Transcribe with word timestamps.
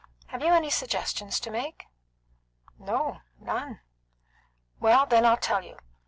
Have 0.29 0.41
you 0.41 0.47
any 0.47 0.71
suggestion 0.71 1.29
to 1.29 1.51
make?" 1.51 1.85
"No, 2.79 3.19
none." 3.39 3.81
"Then 4.81 5.25
I'll 5.27 5.37
tell 5.37 5.61
you. 5.63 5.77